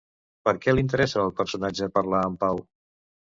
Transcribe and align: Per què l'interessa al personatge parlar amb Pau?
Per 0.47 0.53
què 0.61 0.73
l'interessa 0.73 1.19
al 1.23 1.35
personatge 1.41 1.89
parlar 1.99 2.25
amb 2.31 2.41
Pau? 2.45 2.63